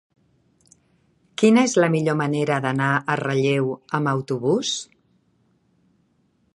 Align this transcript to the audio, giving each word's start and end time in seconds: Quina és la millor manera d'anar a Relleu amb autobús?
Quina 1.41 1.65
és 1.69 1.75
la 1.83 1.89
millor 1.95 2.17
manera 2.23 2.57
d'anar 2.65 2.89
a 3.15 3.19
Relleu 3.21 3.71
amb 3.99 4.13
autobús? 4.15 4.75